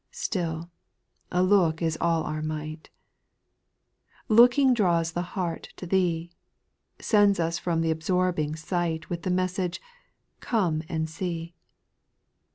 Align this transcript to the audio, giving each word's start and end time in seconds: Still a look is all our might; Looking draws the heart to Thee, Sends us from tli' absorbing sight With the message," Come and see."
Still 0.09 0.71
a 1.31 1.43
look 1.43 1.79
is 1.83 1.95
all 2.01 2.23
our 2.23 2.41
might; 2.41 2.89
Looking 4.29 4.73
draws 4.73 5.11
the 5.11 5.21
heart 5.37 5.69
to 5.75 5.85
Thee, 5.85 6.31
Sends 6.97 7.39
us 7.39 7.59
from 7.59 7.83
tli' 7.83 7.91
absorbing 7.91 8.55
sight 8.55 9.11
With 9.11 9.21
the 9.21 9.29
message," 9.29 9.79
Come 10.39 10.81
and 10.89 11.07
see." 11.07 11.53